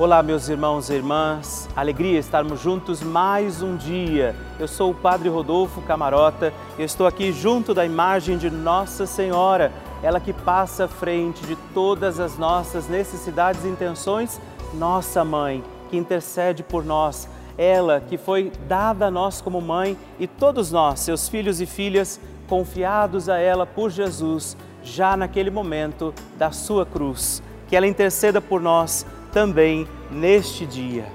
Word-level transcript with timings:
Olá, 0.00 0.22
meus 0.22 0.48
irmãos 0.48 0.88
e 0.88 0.94
irmãs, 0.94 1.68
alegria 1.76 2.18
estarmos 2.18 2.58
juntos 2.58 3.02
mais 3.02 3.60
um 3.60 3.76
dia. 3.76 4.34
Eu 4.58 4.66
sou 4.66 4.92
o 4.92 4.94
Padre 4.94 5.28
Rodolfo 5.28 5.82
Camarota 5.82 6.54
e 6.78 6.82
estou 6.82 7.06
aqui 7.06 7.30
junto 7.32 7.74
da 7.74 7.84
imagem 7.84 8.38
de 8.38 8.48
Nossa 8.48 9.04
Senhora, 9.04 9.70
ela 10.02 10.18
que 10.18 10.32
passa 10.32 10.86
à 10.86 10.88
frente 10.88 11.44
de 11.44 11.54
todas 11.74 12.18
as 12.18 12.38
nossas 12.38 12.88
necessidades 12.88 13.62
e 13.62 13.68
intenções, 13.68 14.40
nossa 14.72 15.22
mãe, 15.22 15.62
que 15.90 15.98
intercede 15.98 16.62
por 16.62 16.82
nós, 16.82 17.28
ela 17.58 18.00
que 18.00 18.16
foi 18.16 18.50
dada 18.66 19.08
a 19.08 19.10
nós 19.10 19.42
como 19.42 19.60
mãe 19.60 19.98
e 20.18 20.26
todos 20.26 20.72
nós, 20.72 21.00
seus 21.00 21.28
filhos 21.28 21.60
e 21.60 21.66
filhas, 21.66 22.18
confiados 22.48 23.28
a 23.28 23.36
ela 23.36 23.66
por 23.66 23.90
Jesus, 23.90 24.56
já 24.82 25.14
naquele 25.14 25.50
momento 25.50 26.14
da 26.38 26.50
sua 26.50 26.86
cruz. 26.86 27.42
Que 27.68 27.76
ela 27.76 27.86
interceda 27.86 28.40
por 28.40 28.60
nós 28.62 29.06
também 29.32 29.86
neste 30.10 30.66
dia. 30.66 31.06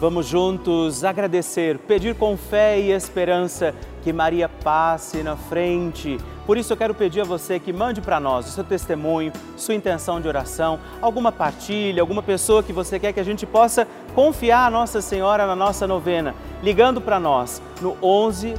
Vamos 0.00 0.26
juntos 0.26 1.04
agradecer, 1.04 1.78
pedir 1.78 2.14
com 2.16 2.36
fé 2.36 2.78
e 2.78 2.90
esperança 2.90 3.74
que 4.02 4.12
Maria 4.12 4.48
passe 4.48 5.22
na 5.22 5.36
frente. 5.36 6.18
Por 6.44 6.58
isso 6.58 6.72
eu 6.72 6.76
quero 6.76 6.92
pedir 6.94 7.22
a 7.22 7.24
você 7.24 7.58
que 7.58 7.72
mande 7.72 8.00
para 8.00 8.20
nós 8.20 8.46
o 8.46 8.50
seu 8.50 8.64
testemunho, 8.64 9.32
sua 9.56 9.74
intenção 9.74 10.20
de 10.20 10.28
oração, 10.28 10.78
alguma 11.00 11.32
partilha, 11.32 12.02
alguma 12.02 12.22
pessoa 12.22 12.62
que 12.62 12.72
você 12.72 12.98
quer 12.98 13.12
que 13.12 13.20
a 13.20 13.24
gente 13.24 13.46
possa 13.46 13.86
confiar 14.14 14.66
a 14.66 14.70
Nossa 14.70 15.00
Senhora 15.00 15.46
na 15.46 15.56
nossa 15.56 15.86
novena, 15.86 16.34
ligando 16.62 17.00
para 17.00 17.18
nós 17.18 17.62
no 17.80 17.96
11 18.02 18.54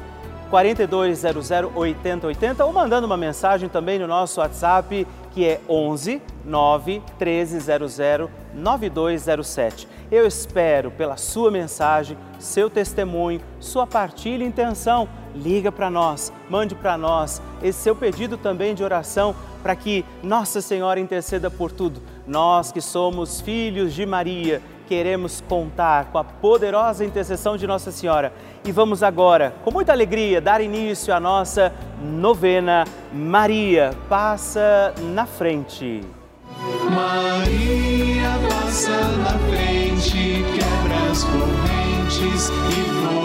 4200 0.49 1.51
8080 1.75 2.65
ou 2.65 2.71
mandando 2.71 3.05
uma 3.05 3.17
mensagem 3.17 3.67
também 3.67 3.99
no 3.99 4.07
nosso 4.07 4.39
WhatsApp 4.39 5.05
que 5.35 5.45
é 5.45 5.59
11 5.67 6.21
9 6.45 7.03
1300 7.19 8.29
9207. 8.53 9.85
Eu 10.09 10.25
espero 10.25 10.89
pela 10.91 11.17
sua 11.17 11.51
mensagem, 11.51 12.17
seu 12.39 12.69
testemunho, 12.69 13.41
sua 13.59 13.85
partilha 13.85 14.45
e 14.45 14.47
intenção. 14.47 15.09
Liga 15.35 15.73
para 15.73 15.89
nós, 15.89 16.31
mande 16.49 16.73
para 16.73 16.97
nós 16.97 17.41
esse 17.61 17.79
seu 17.79 17.93
pedido 17.93 18.37
também 18.37 18.73
de 18.73 18.81
oração 18.81 19.35
para 19.61 19.75
que 19.75 20.05
Nossa 20.23 20.61
Senhora 20.61 21.01
interceda 21.01 21.51
por 21.51 21.69
tudo. 21.69 22.01
Nós 22.25 22.71
que 22.71 22.79
somos 22.79 23.41
filhos 23.41 23.93
de 23.93 24.05
Maria, 24.05 24.61
queremos 24.87 25.41
contar 25.41 26.05
com 26.05 26.17
a 26.17 26.23
poderosa 26.23 27.03
intercessão 27.03 27.57
de 27.57 27.67
Nossa 27.67 27.91
Senhora. 27.91 28.33
E 28.63 28.71
vamos 28.71 29.03
agora, 29.03 29.53
com 29.63 29.71
muita 29.71 29.91
alegria, 29.91 30.39
dar 30.39 30.61
início 30.61 31.13
à 31.13 31.19
nossa 31.19 31.73
novena 32.01 32.85
Maria 33.13 33.91
Passa 34.07 34.93
na 35.13 35.25
Frente. 35.25 36.01
Maria 36.89 38.31
passa 38.49 38.89
na 39.17 39.37
frente, 39.49 40.43
quebra 40.53 41.11
as 41.11 41.23
correntes 41.23 42.49
e 42.49 43.05
fortalece 43.05 43.24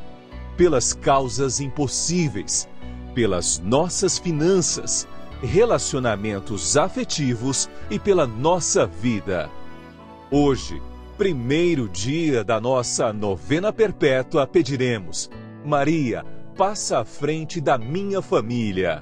pelas 0.61 0.93
causas 0.93 1.59
impossíveis, 1.59 2.69
pelas 3.15 3.57
nossas 3.57 4.19
finanças, 4.19 5.07
relacionamentos 5.41 6.77
afetivos 6.77 7.67
e 7.89 7.97
pela 7.97 8.27
nossa 8.27 8.85
vida. 8.85 9.49
Hoje, 10.29 10.79
primeiro 11.17 11.89
dia 11.89 12.43
da 12.43 12.61
nossa 12.61 13.11
novena 13.11 13.73
perpétua, 13.73 14.45
pediremos: 14.45 15.31
Maria, 15.65 16.23
passa 16.55 16.99
à 16.99 17.05
frente 17.05 17.59
da 17.59 17.75
minha 17.79 18.21
família. 18.21 19.01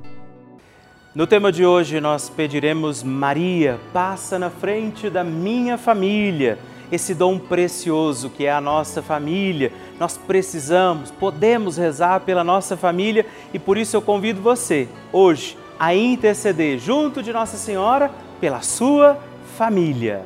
No 1.13 1.27
tema 1.27 1.51
de 1.51 1.65
hoje, 1.65 1.99
nós 1.99 2.29
pediremos: 2.29 3.03
Maria, 3.03 3.77
passa 3.91 4.39
na 4.39 4.49
frente 4.49 5.09
da 5.09 5.25
minha 5.25 5.77
família. 5.77 6.57
Esse 6.89 7.13
dom 7.13 7.37
precioso 7.37 8.29
que 8.29 8.45
é 8.45 8.51
a 8.51 8.61
nossa 8.61 9.01
família. 9.01 9.71
Nós 9.99 10.17
precisamos, 10.17 11.11
podemos 11.11 11.75
rezar 11.75 12.21
pela 12.21 12.43
nossa 12.43 12.77
família 12.77 13.25
e 13.53 13.59
por 13.59 13.77
isso 13.77 13.97
eu 13.97 14.01
convido 14.01 14.41
você, 14.41 14.87
hoje, 15.11 15.57
a 15.77 15.93
interceder 15.93 16.79
junto 16.79 17.21
de 17.21 17.33
Nossa 17.33 17.57
Senhora 17.57 18.09
pela 18.39 18.61
sua 18.61 19.19
família. 19.57 20.25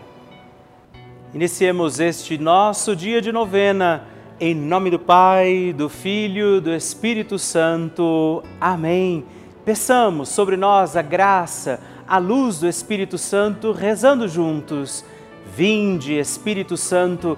Iniciemos 1.34 2.00
este 2.00 2.38
nosso 2.38 2.96
dia 2.96 3.20
de 3.20 3.32
novena 3.32 4.04
em 4.40 4.54
nome 4.54 4.92
do 4.92 5.00
Pai, 5.00 5.74
do 5.76 5.90
Filho, 5.90 6.62
do 6.62 6.72
Espírito 6.72 7.40
Santo. 7.40 8.44
Amém. 8.62 9.26
Peçamos 9.66 10.30
sobre 10.30 10.58
nós 10.58 10.96
a 10.96 11.02
graça, 11.02 11.80
a 12.08 12.20
luz 12.20 12.60
do 12.60 12.68
Espírito 12.68 13.18
Santo, 13.18 13.72
rezando 13.72 14.28
juntos. 14.28 15.04
Vinde, 15.56 16.14
Espírito 16.14 16.76
Santo, 16.76 17.38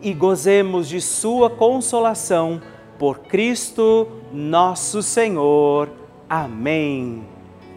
e 0.00 0.12
gozemos 0.12 0.88
de 0.88 1.00
Sua 1.00 1.48
consolação 1.48 2.60
por 2.98 3.20
Cristo 3.20 4.08
nosso 4.32 5.02
Senhor. 5.02 5.90
Amém. 6.28 7.24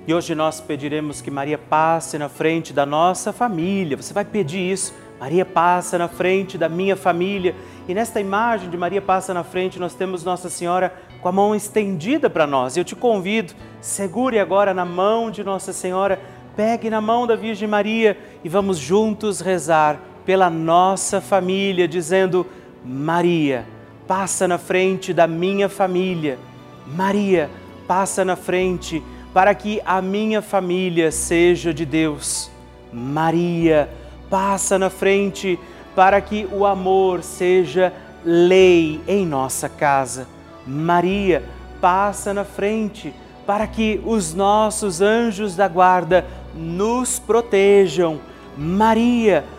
E 0.07 0.13
hoje 0.13 0.33
nós 0.33 0.59
pediremos 0.59 1.21
que 1.21 1.29
Maria 1.29 1.57
passe 1.57 2.17
na 2.17 2.29
frente 2.29 2.73
da 2.73 2.85
nossa 2.85 3.31
família. 3.31 3.95
Você 3.95 4.13
vai 4.13 4.25
pedir 4.25 4.71
isso. 4.71 4.93
Maria 5.19 5.45
passa 5.45 5.97
na 5.97 6.07
frente 6.07 6.57
da 6.57 6.69
minha 6.69 6.95
família. 6.95 7.53
E 7.87 7.93
nesta 7.93 8.19
imagem 8.19 8.69
de 8.69 8.77
Maria 8.77 9.01
passa 9.01 9.33
na 9.33 9.43
frente, 9.43 9.79
nós 9.79 9.93
temos 9.93 10.23
Nossa 10.23 10.49
Senhora 10.49 10.93
com 11.21 11.27
a 11.27 11.31
mão 11.31 11.53
estendida 11.53 12.29
para 12.29 12.47
nós. 12.47 12.77
Eu 12.77 12.83
te 12.83 12.95
convido, 12.95 13.53
segure 13.81 14.39
agora 14.39 14.73
na 14.73 14.85
mão 14.85 15.29
de 15.29 15.43
Nossa 15.43 15.73
Senhora, 15.73 16.19
pegue 16.55 16.89
na 16.89 17.01
mão 17.01 17.27
da 17.27 17.35
Virgem 17.35 17.67
Maria 17.67 18.17
e 18.43 18.49
vamos 18.49 18.77
juntos 18.77 19.41
rezar 19.41 19.99
pela 20.29 20.47
nossa 20.47 21.19
família, 21.19 21.87
dizendo: 21.87 22.45
Maria, 22.85 23.65
passa 24.07 24.47
na 24.47 24.59
frente 24.59 25.11
da 25.11 25.25
minha 25.25 25.67
família. 25.67 26.37
Maria, 26.85 27.49
passa 27.87 28.23
na 28.23 28.35
frente 28.35 29.01
para 29.33 29.55
que 29.55 29.81
a 29.83 29.99
minha 30.03 30.39
família 30.39 31.11
seja 31.11 31.73
de 31.73 31.83
Deus. 31.83 32.51
Maria, 32.93 33.89
passa 34.29 34.77
na 34.77 34.91
frente 34.91 35.57
para 35.95 36.21
que 36.21 36.47
o 36.51 36.63
amor 36.63 37.23
seja 37.23 37.91
lei 38.23 39.01
em 39.07 39.25
nossa 39.25 39.67
casa. 39.67 40.27
Maria, 40.63 41.41
passa 41.81 42.35
na 42.35 42.45
frente 42.45 43.11
para 43.47 43.65
que 43.65 43.99
os 44.05 44.35
nossos 44.35 45.01
anjos 45.01 45.55
da 45.55 45.67
guarda 45.67 46.23
nos 46.53 47.17
protejam. 47.17 48.19
Maria, 48.55 49.43
passa 49.43 49.58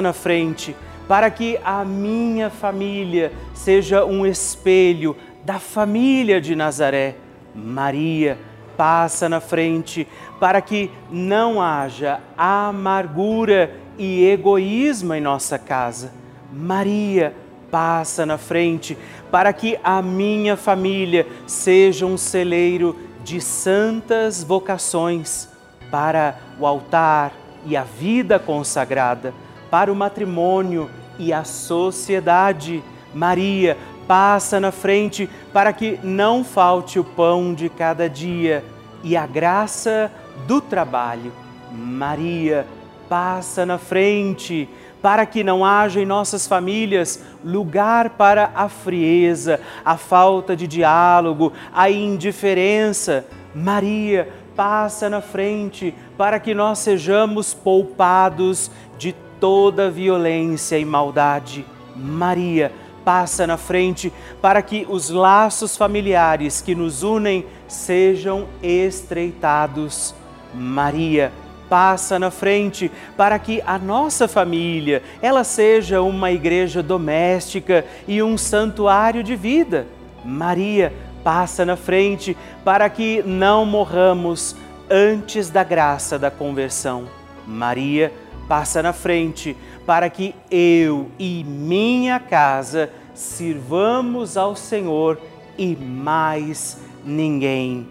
na 0.00 0.12
frente, 0.12 0.76
para 1.08 1.30
que 1.30 1.58
a 1.64 1.84
minha 1.84 2.50
família 2.50 3.32
seja 3.52 4.04
um 4.04 4.24
espelho 4.24 5.16
da 5.44 5.58
família 5.58 6.40
de 6.40 6.54
Nazaré. 6.54 7.16
Maria, 7.54 8.38
passa 8.76 9.28
na 9.28 9.40
frente, 9.40 10.06
para 10.38 10.60
que 10.60 10.90
não 11.10 11.60
haja 11.60 12.20
amargura 12.36 13.74
e 13.98 14.24
egoísmo 14.26 15.12
em 15.12 15.20
nossa 15.20 15.58
casa. 15.58 16.12
Maria, 16.52 17.34
passa 17.70 18.24
na 18.24 18.38
frente, 18.38 18.96
para 19.30 19.52
que 19.52 19.78
a 19.82 20.00
minha 20.00 20.56
família 20.56 21.26
seja 21.46 22.06
um 22.06 22.16
celeiro 22.16 22.96
de 23.22 23.40
santas 23.40 24.42
vocações 24.42 25.48
para 25.90 26.38
o 26.58 26.66
altar 26.66 27.39
e 27.66 27.76
a 27.76 27.82
vida 27.82 28.38
consagrada, 28.38 29.34
para 29.70 29.92
o 29.92 29.96
matrimônio 29.96 30.90
e 31.18 31.32
a 31.32 31.44
sociedade. 31.44 32.82
Maria, 33.14 33.76
passa 34.06 34.58
na 34.58 34.72
frente 34.72 35.28
para 35.52 35.72
que 35.72 35.98
não 36.02 36.42
falte 36.42 36.98
o 36.98 37.04
pão 37.04 37.54
de 37.54 37.68
cada 37.68 38.08
dia 38.08 38.64
e 39.04 39.16
a 39.16 39.26
graça 39.26 40.10
do 40.46 40.60
trabalho. 40.60 41.32
Maria, 41.70 42.66
passa 43.08 43.64
na 43.64 43.78
frente 43.78 44.68
para 45.02 45.24
que 45.24 45.42
não 45.42 45.64
haja 45.64 46.00
em 46.00 46.06
nossas 46.06 46.46
famílias 46.46 47.22
lugar 47.44 48.10
para 48.10 48.50
a 48.54 48.68
frieza, 48.68 49.60
a 49.84 49.96
falta 49.96 50.54
de 50.54 50.66
diálogo, 50.66 51.52
a 51.72 51.90
indiferença. 51.90 53.24
Maria, 53.54 54.28
passa 54.56 55.08
na 55.08 55.20
frente 55.20 55.94
para 56.16 56.38
que 56.38 56.54
nós 56.54 56.78
sejamos 56.78 57.54
poupados 57.54 58.70
de 58.98 59.14
toda 59.40 59.90
violência 59.90 60.78
e 60.78 60.84
maldade. 60.84 61.64
Maria, 61.96 62.72
passa 63.04 63.46
na 63.46 63.56
frente 63.56 64.12
para 64.40 64.62
que 64.62 64.86
os 64.88 65.10
laços 65.10 65.76
familiares 65.76 66.60
que 66.60 66.74
nos 66.74 67.02
unem 67.02 67.46
sejam 67.66 68.46
estreitados. 68.62 70.14
Maria, 70.54 71.32
passa 71.68 72.18
na 72.18 72.30
frente 72.30 72.90
para 73.16 73.38
que 73.38 73.62
a 73.64 73.78
nossa 73.78 74.26
família, 74.26 75.02
ela 75.22 75.44
seja 75.44 76.02
uma 76.02 76.32
igreja 76.32 76.82
doméstica 76.82 77.84
e 78.06 78.22
um 78.22 78.36
santuário 78.36 79.22
de 79.22 79.36
vida. 79.36 79.86
Maria, 80.24 80.92
passa 81.22 81.64
na 81.64 81.76
frente 81.76 82.36
para 82.64 82.88
que 82.88 83.22
não 83.22 83.64
morramos 83.64 84.56
antes 84.90 85.50
da 85.50 85.62
graça 85.62 86.18
da 86.18 86.30
conversão. 86.30 87.06
Maria, 87.46 88.12
passa 88.48 88.82
na 88.82 88.92
frente 88.92 89.56
para 89.86 90.10
que 90.10 90.34
eu 90.50 91.10
e 91.18 91.44
minha 91.44 92.18
casa 92.18 92.90
sirvamos 93.14 94.36
ao 94.36 94.56
Senhor 94.56 95.20
e 95.56 95.76
mais 95.76 96.78
ninguém. 97.04 97.88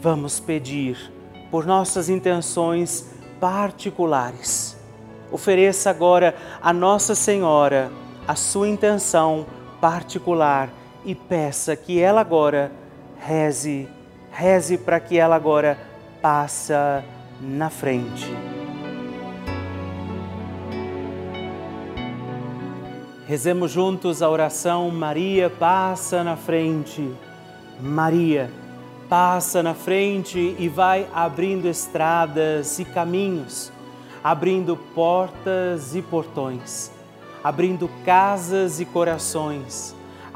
Vamos 0.00 0.38
pedir 0.38 1.12
por 1.50 1.66
nossas 1.66 2.08
intenções 2.08 3.10
particulares. 3.40 4.76
Ofereça 5.30 5.90
agora 5.90 6.36
a 6.62 6.72
Nossa 6.72 7.14
Senhora 7.14 7.90
a 8.26 8.34
sua 8.34 8.68
intenção 8.68 9.46
particular 9.80 10.68
e 11.06 11.14
peça 11.14 11.76
que 11.76 12.00
ela 12.00 12.20
agora 12.20 12.72
reze, 13.24 13.88
reze 14.32 14.76
para 14.76 14.98
que 14.98 15.16
ela 15.16 15.36
agora 15.36 15.78
passa 16.20 17.04
na 17.40 17.70
frente. 17.70 18.28
Rezemos 23.26 23.70
juntos 23.70 24.20
a 24.20 24.28
oração 24.28 24.90
Maria 24.90 25.48
passa 25.48 26.22
na 26.22 26.36
frente. 26.36 27.12
Maria 27.80 28.50
passa 29.08 29.62
na 29.62 29.74
frente 29.74 30.56
e 30.58 30.68
vai 30.68 31.08
abrindo 31.14 31.68
estradas 31.68 32.78
e 32.78 32.84
caminhos, 32.84 33.72
abrindo 34.22 34.76
portas 34.76 35.94
e 35.94 36.02
portões, 36.02 36.90
abrindo 37.42 37.88
casas 38.04 38.80
e 38.80 38.84
corações. 38.84 39.95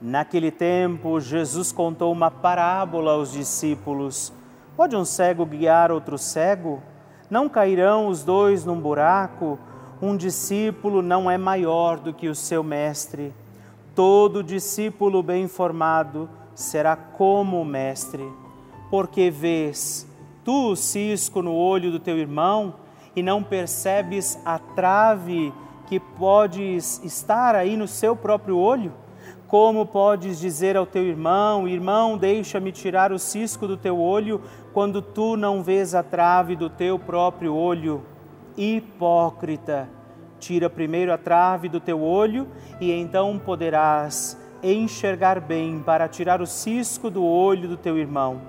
Naquele 0.00 0.50
tempo, 0.50 1.20
Jesus 1.20 1.72
contou 1.72 2.12
uma 2.12 2.30
parábola 2.30 3.12
aos 3.12 3.32
discípulos. 3.32 4.32
Pode 4.76 4.96
um 4.96 5.04
cego 5.04 5.44
guiar 5.44 5.90
outro 5.90 6.16
cego? 6.16 6.82
Não 7.28 7.48
cairão 7.48 8.08
os 8.08 8.22
dois 8.22 8.64
num 8.64 8.80
buraco? 8.80 9.58
Um 10.00 10.16
discípulo 10.16 11.02
não 11.02 11.30
é 11.30 11.36
maior 11.36 11.98
do 11.98 12.14
que 12.14 12.28
o 12.28 12.34
seu 12.34 12.62
mestre 12.62 13.34
Todo 13.98 14.44
discípulo 14.44 15.24
bem 15.24 15.48
formado 15.48 16.30
será 16.54 16.94
como 16.94 17.60
o 17.60 17.64
Mestre, 17.64 18.32
porque 18.92 19.28
vês 19.28 20.06
tu 20.44 20.70
o 20.70 20.76
cisco 20.76 21.42
no 21.42 21.52
olho 21.52 21.90
do 21.90 21.98
teu 21.98 22.16
irmão 22.16 22.74
e 23.16 23.24
não 23.24 23.42
percebes 23.42 24.38
a 24.44 24.56
trave 24.56 25.52
que 25.88 25.98
podes 25.98 27.02
estar 27.02 27.56
aí 27.56 27.76
no 27.76 27.88
seu 27.88 28.14
próprio 28.14 28.56
olho? 28.56 28.92
Como 29.48 29.84
podes 29.84 30.38
dizer 30.38 30.76
ao 30.76 30.86
teu 30.86 31.02
irmão, 31.02 31.66
irmão, 31.66 32.16
deixa-me 32.16 32.70
tirar 32.70 33.10
o 33.10 33.18
cisco 33.18 33.66
do 33.66 33.76
teu 33.76 33.98
olho, 33.98 34.40
quando 34.72 35.02
tu 35.02 35.36
não 35.36 35.62
vês 35.62 35.94
a 35.94 36.02
trave 36.04 36.54
do 36.54 36.70
teu 36.70 36.98
próprio 36.98 37.52
olho? 37.54 38.04
hipócrita. 38.58 39.88
Tira 40.40 40.68
primeiro 40.68 41.12
a 41.12 41.18
trave 41.18 41.68
do 41.68 41.80
teu 41.80 42.02
olho 42.02 42.48
e 42.80 42.90
então 42.90 43.38
poderás 43.38 44.36
enxergar 44.62 45.40
bem 45.40 45.80
para 45.80 46.08
tirar 46.08 46.42
o 46.42 46.46
cisco 46.46 47.08
do 47.08 47.24
olho 47.24 47.68
do 47.68 47.76
teu 47.76 47.96
irmão. 47.96 48.40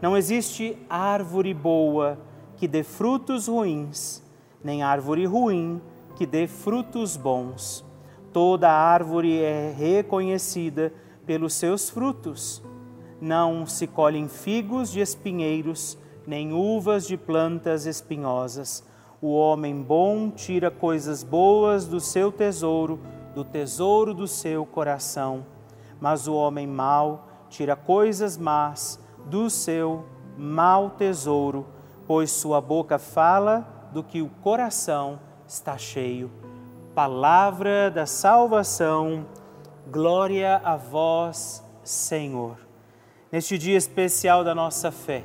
Não 0.00 0.16
existe 0.16 0.76
árvore 0.88 1.54
boa 1.54 2.18
que 2.56 2.66
dê 2.66 2.82
frutos 2.82 3.46
ruins, 3.46 4.22
nem 4.64 4.82
árvore 4.82 5.26
ruim 5.26 5.80
que 6.16 6.26
dê 6.26 6.46
frutos 6.46 7.16
bons. 7.16 7.84
Toda 8.32 8.70
árvore 8.70 9.40
é 9.42 9.74
reconhecida 9.76 10.92
pelos 11.26 11.52
seus 11.52 11.90
frutos. 11.90 12.62
Não 13.20 13.66
se 13.66 13.86
colhem 13.86 14.26
figos 14.26 14.90
de 14.90 15.00
espinheiros, 15.00 15.98
nem 16.26 16.52
uvas 16.52 17.06
de 17.06 17.16
plantas 17.16 17.84
espinhosas. 17.84 18.82
O 19.20 19.36
homem 19.36 19.82
bom 19.82 20.30
tira 20.30 20.70
coisas 20.70 21.22
boas 21.22 21.86
do 21.86 22.00
seu 22.00 22.32
tesouro, 22.32 22.98
do 23.34 23.44
tesouro 23.44 24.14
do 24.14 24.26
seu 24.26 24.64
coração. 24.64 25.44
Mas 26.00 26.26
o 26.26 26.34
homem 26.34 26.66
mau 26.66 27.28
tira 27.50 27.76
coisas 27.76 28.38
más 28.38 28.98
do 29.26 29.50
seu 29.50 30.04
mau 30.36 30.90
tesouro, 30.90 31.66
pois 32.06 32.30
sua 32.30 32.60
boca 32.60 32.98
fala 32.98 33.90
do 33.92 34.02
que 34.02 34.22
o 34.22 34.30
coração 34.42 35.20
está 35.46 35.76
cheio. 35.76 36.41
Palavra 36.94 37.90
da 37.90 38.04
salvação, 38.04 39.24
glória 39.90 40.60
a 40.62 40.76
vós, 40.76 41.64
Senhor. 41.82 42.58
Neste 43.32 43.56
dia 43.56 43.78
especial 43.78 44.44
da 44.44 44.54
nossa 44.54 44.92
fé, 44.92 45.24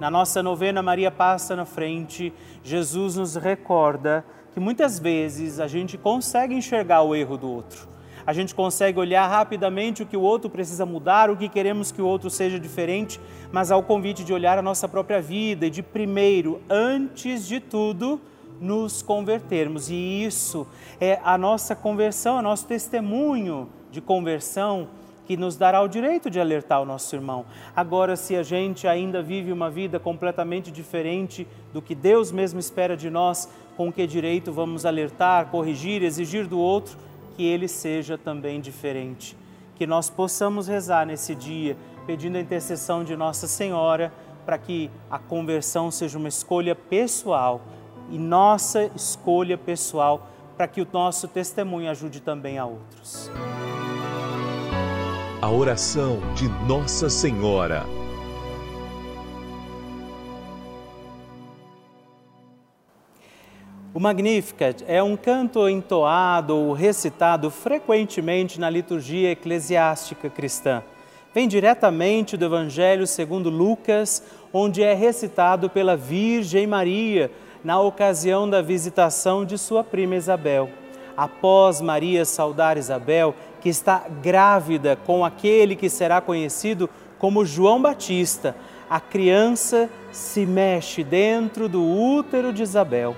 na 0.00 0.10
nossa 0.10 0.42
novena 0.42 0.82
Maria 0.82 1.10
Passa 1.10 1.54
na 1.54 1.66
Frente, 1.66 2.32
Jesus 2.64 3.16
nos 3.16 3.36
recorda 3.36 4.24
que 4.54 4.58
muitas 4.58 4.98
vezes 4.98 5.60
a 5.60 5.66
gente 5.66 5.98
consegue 5.98 6.54
enxergar 6.54 7.02
o 7.02 7.14
erro 7.14 7.36
do 7.36 7.50
outro. 7.50 7.86
A 8.26 8.32
gente 8.32 8.54
consegue 8.54 8.98
olhar 8.98 9.28
rapidamente 9.28 10.02
o 10.02 10.06
que 10.06 10.16
o 10.16 10.22
outro 10.22 10.48
precisa 10.48 10.86
mudar, 10.86 11.28
o 11.28 11.36
que 11.36 11.50
queremos 11.50 11.92
que 11.92 12.00
o 12.00 12.06
outro 12.06 12.30
seja 12.30 12.58
diferente, 12.58 13.20
mas 13.52 13.70
ao 13.70 13.82
convite 13.82 14.24
de 14.24 14.32
olhar 14.32 14.56
a 14.56 14.62
nossa 14.62 14.88
própria 14.88 15.20
vida 15.20 15.66
e 15.66 15.70
de 15.70 15.82
primeiro, 15.82 16.62
antes 16.70 17.46
de 17.46 17.60
tudo, 17.60 18.18
nos 18.60 19.02
convertermos. 19.02 19.90
E 19.90 20.24
isso 20.24 20.66
é 21.00 21.20
a 21.22 21.36
nossa 21.36 21.74
conversão, 21.74 22.38
é 22.38 22.42
nosso 22.42 22.66
testemunho 22.66 23.68
de 23.90 24.00
conversão 24.00 24.88
que 25.26 25.36
nos 25.36 25.56
dará 25.56 25.80
o 25.80 25.88
direito 25.88 26.28
de 26.28 26.40
alertar 26.40 26.82
o 26.82 26.84
nosso 26.84 27.14
irmão. 27.14 27.46
Agora, 27.74 28.16
se 28.16 28.36
a 28.36 28.42
gente 28.42 28.88
ainda 28.88 29.22
vive 29.22 29.52
uma 29.52 29.70
vida 29.70 29.98
completamente 29.98 30.70
diferente 30.70 31.46
do 31.72 31.80
que 31.80 31.94
Deus 31.94 32.32
mesmo 32.32 32.58
espera 32.58 32.96
de 32.96 33.08
nós, 33.08 33.48
com 33.76 33.92
que 33.92 34.06
direito 34.06 34.52
vamos 34.52 34.84
alertar, 34.84 35.46
corrigir, 35.46 36.02
exigir 36.02 36.46
do 36.46 36.58
outro 36.58 36.98
que 37.36 37.44
ele 37.44 37.68
seja 37.68 38.18
também 38.18 38.60
diferente? 38.60 39.36
Que 39.76 39.86
nós 39.86 40.10
possamos 40.10 40.68
rezar 40.68 41.06
nesse 41.06 41.34
dia, 41.34 41.76
pedindo 42.06 42.36
a 42.36 42.40
intercessão 42.40 43.04
de 43.04 43.16
Nossa 43.16 43.46
Senhora, 43.46 44.12
para 44.44 44.58
que 44.58 44.90
a 45.10 45.18
conversão 45.18 45.90
seja 45.90 46.18
uma 46.18 46.28
escolha 46.28 46.74
pessoal 46.74 47.62
e 48.12 48.18
nossa 48.18 48.84
escolha 48.94 49.58
pessoal, 49.58 50.28
para 50.56 50.68
que 50.68 50.80
o 50.80 50.86
nosso 50.92 51.26
testemunho 51.26 51.90
ajude 51.90 52.20
também 52.20 52.58
a 52.58 52.66
outros 52.66 53.32
a 55.42 55.50
oração 55.50 56.20
de 56.36 56.48
Nossa 56.68 57.10
Senhora. 57.10 57.84
O 63.92 63.98
Magnificat 63.98 64.84
é 64.86 65.02
um 65.02 65.16
canto 65.16 65.68
entoado 65.68 66.56
ou 66.56 66.72
recitado 66.72 67.50
frequentemente 67.50 68.60
na 68.60 68.70
liturgia 68.70 69.32
eclesiástica 69.32 70.30
cristã. 70.30 70.80
Vem 71.34 71.48
diretamente 71.48 72.36
do 72.36 72.44
Evangelho 72.44 73.04
segundo 73.04 73.50
Lucas, 73.50 74.22
onde 74.52 74.80
é 74.80 74.94
recitado 74.94 75.68
pela 75.68 75.96
Virgem 75.96 76.68
Maria 76.68 77.32
na 77.64 77.80
ocasião 77.80 78.48
da 78.48 78.60
visitação 78.60 79.44
de 79.44 79.56
sua 79.56 79.84
prima 79.84 80.16
Isabel. 80.16 80.70
Após 81.16 81.80
Maria 81.80 82.24
saudar 82.24 82.76
Isabel, 82.76 83.34
que 83.60 83.68
está 83.68 84.04
grávida 84.22 84.96
com 85.06 85.24
aquele 85.24 85.76
que 85.76 85.88
será 85.88 86.20
conhecido 86.20 86.88
como 87.18 87.44
João 87.44 87.80
Batista. 87.80 88.56
A 88.90 88.98
criança 88.98 89.88
se 90.10 90.44
mexe 90.44 91.04
dentro 91.04 91.68
do 91.68 91.82
útero 91.82 92.52
de 92.52 92.62
Isabel. 92.62 93.16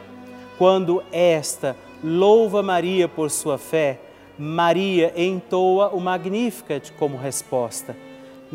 Quando 0.58 1.02
esta 1.10 1.76
louva 2.02 2.62
Maria 2.62 3.08
por 3.08 3.30
sua 3.30 3.58
fé, 3.58 3.98
Maria 4.38 5.12
entoa 5.16 5.88
o 5.88 6.00
Magnificat 6.00 6.92
como 6.98 7.16
resposta. 7.16 7.96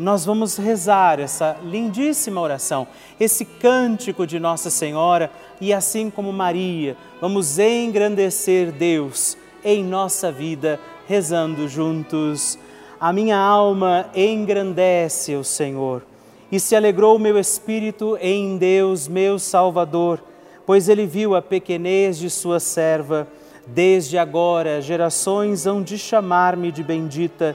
Nós 0.00 0.24
vamos 0.24 0.56
rezar 0.56 1.20
essa 1.20 1.58
lindíssima 1.62 2.40
oração, 2.40 2.88
esse 3.20 3.44
cântico 3.44 4.26
de 4.26 4.40
Nossa 4.40 4.70
Senhora 4.70 5.30
e 5.60 5.74
assim 5.74 6.08
como 6.08 6.32
Maria, 6.32 6.96
vamos 7.20 7.58
engrandecer 7.58 8.72
Deus 8.72 9.36
em 9.62 9.84
nossa 9.84 10.32
vida 10.32 10.80
rezando 11.06 11.68
juntos. 11.68 12.58
A 12.98 13.12
minha 13.12 13.36
alma 13.36 14.06
engrandece 14.14 15.34
o 15.34 15.44
Senhor 15.44 16.02
e 16.50 16.58
se 16.58 16.74
alegrou 16.74 17.16
o 17.16 17.20
meu 17.20 17.38
espírito 17.38 18.16
em 18.22 18.56
Deus, 18.56 19.06
meu 19.06 19.38
Salvador, 19.38 20.18
pois 20.64 20.88
ele 20.88 21.04
viu 21.04 21.34
a 21.34 21.42
pequenez 21.42 22.16
de 22.16 22.30
sua 22.30 22.58
serva. 22.58 23.28
Desde 23.66 24.16
agora, 24.16 24.80
gerações 24.80 25.66
hão 25.66 25.82
de 25.82 25.98
chamar-me 25.98 26.72
de 26.72 26.82
bendita. 26.82 27.54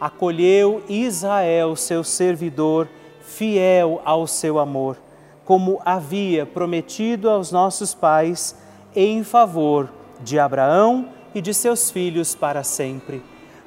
Acolheu 0.00 0.82
Israel, 0.88 1.74
seu 1.74 2.04
servidor, 2.04 2.88
fiel 3.20 4.00
ao 4.04 4.26
seu 4.28 4.58
amor, 4.60 4.96
como 5.44 5.80
havia 5.84 6.46
prometido 6.46 7.28
aos 7.28 7.50
nossos 7.50 7.94
pais, 7.94 8.56
em 8.94 9.24
favor 9.24 9.88
de 10.20 10.38
Abraão 10.38 11.08
e 11.34 11.40
de 11.40 11.52
seus 11.52 11.90
filhos 11.90 12.34
para 12.34 12.62
sempre. 12.62 13.22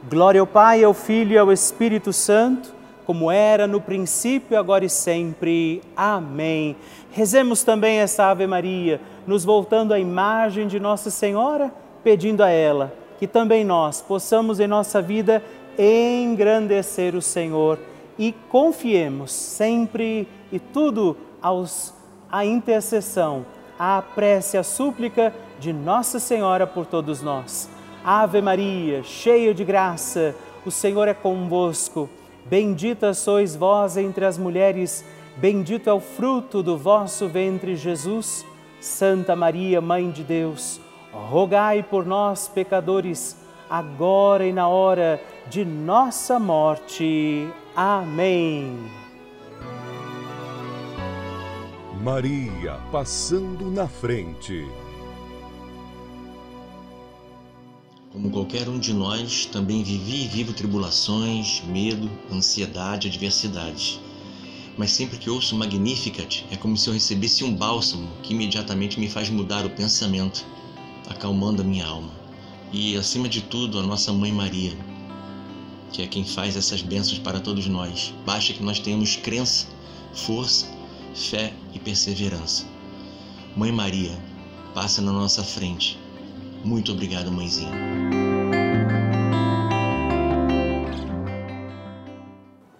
Glória 0.10 0.40
ao 0.40 0.48
Pai, 0.48 0.84
ao 0.84 0.94
Filho 0.94 1.34
e 1.34 1.38
ao 1.38 1.52
Espírito 1.52 2.14
Santo, 2.14 2.74
como 3.06 3.30
era 3.30 3.68
no 3.68 3.82
princípio, 3.82 4.58
agora 4.58 4.86
e 4.86 4.90
sempre. 4.90 5.82
Amém. 5.98 6.78
Rezemos 7.12 7.62
também 7.62 7.98
essa 7.98 8.26
Ave 8.26 8.48
Maria, 8.48 9.02
nos 9.28 9.44
voltando 9.44 9.94
à 9.94 10.00
imagem 10.00 10.66
de 10.66 10.80
Nossa 10.80 11.10
Senhora, 11.12 11.74
pedindo 12.04 12.42
a 12.42 12.50
ela 12.50 13.02
que 13.22 13.28
também 13.28 13.64
nós 13.64 14.02
possamos 14.02 14.60
em 14.60 14.66
nossa 14.66 15.00
vida 15.00 15.44
engrandecer 15.78 17.16
o 17.16 17.22
Senhor 17.22 17.80
e 18.18 18.34
confiemos 18.50 19.32
sempre 19.32 20.28
e 20.52 20.60
tudo 20.60 21.18
aos 21.42 21.94
a 22.32 22.46
intercessão, 22.46 23.46
a 23.78 24.02
prece, 24.02 24.58
a 24.58 24.64
súplica 24.64 25.34
de 25.60 25.74
Nossa 25.74 26.20
Senhora 26.20 26.66
por 26.66 26.86
todos 26.86 27.22
nós. 27.22 27.70
Ave 28.04 28.42
Maria, 28.42 29.04
cheia 29.04 29.54
de 29.54 29.66
graça, 29.66 30.36
o 30.66 30.72
Senhor 30.72 31.08
é 31.08 31.14
convosco. 31.14 32.10
Bendita 32.46 33.14
sois 33.14 33.56
vós 33.56 33.98
entre 33.98 34.26
as 34.26 34.38
mulheres, 34.38 35.06
bendito 35.38 35.90
é 35.90 35.94
o 35.94 36.00
fruto 36.00 36.64
do 36.64 36.78
vosso 36.78 37.28
ventre, 37.28 37.76
Jesus. 37.76 38.46
Santa 38.80 39.36
Maria, 39.36 39.80
Mãe 39.80 40.10
de 40.10 40.24
Deus, 40.24 40.82
rogai 41.12 41.84
por 41.84 42.04
nós, 42.04 42.48
pecadores, 42.48 43.38
agora 43.72 44.46
e 44.46 44.52
na 44.52 44.68
hora 44.68 45.24
de 45.50 45.64
nossa 45.64 46.38
morte. 46.38 47.48
Amém. 47.74 48.78
Maria 52.04 52.82
passando 52.92 53.72
na 53.72 53.88
frente. 53.88 54.68
Como 58.12 58.30
qualquer 58.30 58.68
um 58.68 58.78
de 58.78 58.94
nós, 58.94 59.46
também 59.46 59.84
vivi 59.84 60.26
e 60.26 60.28
vivo 60.28 60.52
tribulações, 60.52 61.64
medo, 61.66 62.12
ansiedade, 62.30 63.08
adversidade. 63.08 64.02
Mas 64.78 64.92
sempre 64.92 65.18
que 65.18 65.30
ouço 65.30 65.56
Magnificat, 65.56 66.46
é 66.52 66.58
como 66.58 66.76
se 66.76 66.90
eu 66.90 66.94
recebesse 66.94 67.46
um 67.46 67.56
bálsamo 67.56 68.10
que 68.22 68.34
imediatamente 68.34 69.00
me 69.00 69.10
faz 69.10 69.30
mudar 69.30 69.66
o 69.66 69.70
pensamento. 69.70 70.46
acalmando 71.10 71.62
a 71.62 71.66
minha 71.66 71.86
alma. 71.86 72.21
E, 72.74 72.96
acima 72.96 73.28
de 73.28 73.42
tudo, 73.42 73.80
a 73.80 73.84
nossa 73.84 74.14
Mãe 74.14 74.32
Maria, 74.32 74.72
que 75.92 76.02
é 76.02 76.08
quem 76.08 76.24
faz 76.24 76.56
essas 76.56 76.82
bênçãos 76.82 77.20
para 77.20 77.40
todos 77.40 77.68
nós. 77.68 78.14
Basta 78.26 78.54
que 78.54 78.64
nós 78.64 78.80
tenhamos 78.80 79.18
crença, 79.18 79.68
força, 80.14 80.68
fé 81.14 81.54
e 81.74 81.80
perseverança. 81.80 82.66
Mãe 83.58 83.72
Maria, 83.72 84.18
passa 84.74 85.02
na 85.02 85.12
nossa 85.12 85.44
frente. 85.44 86.00
Muito 86.64 86.94
obrigado, 86.94 87.30
mãezinha. 87.30 87.72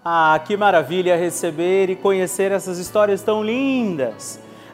Ah, 0.04 0.42
que 0.46 0.56
maravilha 0.56 1.18
receber 1.18 1.90
e 1.90 1.96
conhecer 1.96 2.52
essas 2.52 2.78
histórias 2.78 3.22
tão 3.22 3.44
lindas! 3.44 4.40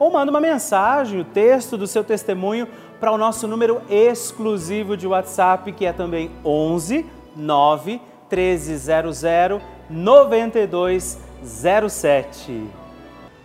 ou 0.00 0.10
manda 0.10 0.32
uma 0.32 0.40
mensagem, 0.40 1.20
o 1.20 1.24
texto 1.24 1.76
do 1.76 1.86
seu 1.86 2.02
testemunho 2.02 2.66
para 2.98 3.12
o 3.12 3.18
nosso 3.18 3.46
número 3.46 3.82
exclusivo 3.90 4.96
de 4.96 5.06
WhatsApp, 5.06 5.70
que 5.72 5.84
é 5.84 5.92
também 5.92 6.30
11 6.42 7.04
9 7.36 8.00
1300 8.30 9.22
9207. 9.90 12.66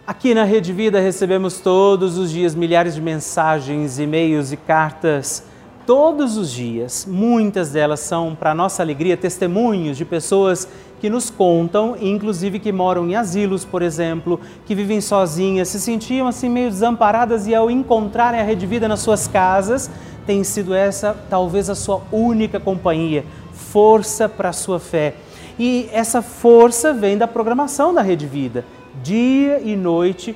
Aqui 0.07 0.33
na 0.33 0.45
Rede 0.45 0.71
Vida 0.71 1.01
recebemos 1.01 1.59
todos 1.59 2.17
os 2.17 2.31
dias 2.31 2.55
milhares 2.55 2.95
de 2.95 3.01
mensagens, 3.01 3.99
e-mails 3.99 4.53
e 4.53 4.57
cartas. 4.57 5.43
Todos 5.85 6.35
os 6.35 6.51
dias, 6.51 7.07
muitas 7.07 7.71
delas 7.71 7.99
são, 7.99 8.33
para 8.33 8.55
nossa 8.55 8.81
alegria, 8.81 9.15
testemunhos 9.15 9.97
de 9.97 10.03
pessoas 10.03 10.67
que 10.99 11.09
nos 11.11 11.29
contam, 11.29 11.95
inclusive 12.01 12.57
que 12.57 12.71
moram 12.71 13.07
em 13.07 13.15
asilos, 13.15 13.63
por 13.63 13.83
exemplo, 13.83 14.39
que 14.65 14.73
vivem 14.73 14.99
sozinhas, 14.99 15.67
se 15.67 15.79
sentiam 15.79 16.27
assim 16.27 16.49
meio 16.49 16.71
desamparadas 16.71 17.45
e 17.45 17.53
ao 17.53 17.69
encontrarem 17.69 18.39
a 18.39 18.43
Rede 18.43 18.65
Vida 18.65 18.87
nas 18.87 19.01
suas 19.01 19.27
casas, 19.27 19.91
tem 20.25 20.43
sido 20.43 20.73
essa 20.73 21.15
talvez 21.29 21.69
a 21.69 21.75
sua 21.75 22.01
única 22.11 22.59
companhia, 22.59 23.23
força 23.53 24.27
para 24.27 24.49
a 24.49 24.53
sua 24.53 24.79
fé. 24.79 25.13
E 25.59 25.87
essa 25.91 26.21
força 26.23 26.93
vem 26.93 27.15
da 27.15 27.27
programação 27.27 27.93
da 27.93 28.01
Rede 28.01 28.25
Vida 28.25 28.65
dia 29.03 29.59
e 29.63 29.75
noite, 29.75 30.35